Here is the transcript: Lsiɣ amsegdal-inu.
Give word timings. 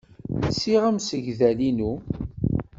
Lsiɣ 0.49 0.83
amsegdal-inu. 0.89 1.93